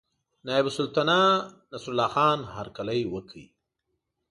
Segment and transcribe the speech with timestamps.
[0.45, 1.19] نایب السلطنته
[1.71, 3.35] نصرالله خان هرکلی وکړ.